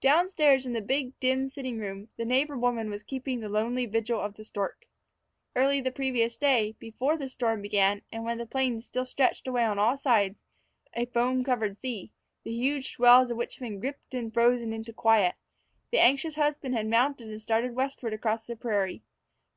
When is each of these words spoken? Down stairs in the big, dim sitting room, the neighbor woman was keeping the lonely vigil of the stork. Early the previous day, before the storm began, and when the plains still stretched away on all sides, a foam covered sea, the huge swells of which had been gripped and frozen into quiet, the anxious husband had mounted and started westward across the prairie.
Down 0.00 0.28
stairs 0.28 0.66
in 0.66 0.72
the 0.72 0.80
big, 0.80 1.16
dim 1.20 1.46
sitting 1.46 1.78
room, 1.78 2.08
the 2.16 2.24
neighbor 2.24 2.58
woman 2.58 2.90
was 2.90 3.04
keeping 3.04 3.38
the 3.38 3.48
lonely 3.48 3.86
vigil 3.86 4.18
of 4.20 4.34
the 4.34 4.42
stork. 4.42 4.84
Early 5.54 5.80
the 5.80 5.92
previous 5.92 6.36
day, 6.36 6.74
before 6.80 7.16
the 7.16 7.28
storm 7.28 7.62
began, 7.62 8.02
and 8.10 8.24
when 8.24 8.38
the 8.38 8.46
plains 8.48 8.84
still 8.86 9.06
stretched 9.06 9.46
away 9.46 9.62
on 9.62 9.78
all 9.78 9.96
sides, 9.96 10.42
a 10.92 11.06
foam 11.06 11.44
covered 11.44 11.78
sea, 11.78 12.10
the 12.42 12.50
huge 12.50 12.90
swells 12.96 13.30
of 13.30 13.36
which 13.36 13.58
had 13.58 13.64
been 13.64 13.78
gripped 13.78 14.12
and 14.12 14.34
frozen 14.34 14.72
into 14.72 14.92
quiet, 14.92 15.36
the 15.92 16.00
anxious 16.00 16.34
husband 16.34 16.74
had 16.74 16.88
mounted 16.88 17.28
and 17.28 17.40
started 17.40 17.76
westward 17.76 18.12
across 18.12 18.46
the 18.48 18.56
prairie. 18.56 19.04